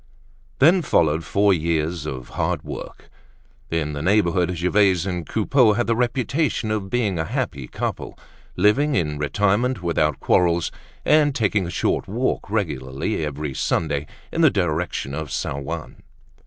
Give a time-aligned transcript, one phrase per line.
[0.57, 3.07] Then followed four years of hard work.
[3.69, 8.17] In the neighborhood, Gervaise and Coupeau had the reputation of being a happy couple,
[8.55, 10.71] living in retirement without quarrels,
[11.05, 15.57] and taking a short walk regularly every Sunday in the direction of St.
[15.57, 16.01] Ouen.